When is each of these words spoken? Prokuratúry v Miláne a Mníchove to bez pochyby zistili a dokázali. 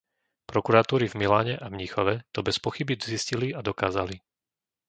Prokuratúry 0.51 1.05
v 1.13 1.13
Miláne 1.21 1.55
a 1.61 1.67
Mníchove 1.75 2.15
to 2.33 2.39
bez 2.47 2.55
pochyby 2.65 2.93
zistili 3.11 3.47
a 3.53 3.59
dokázali. 3.69 4.15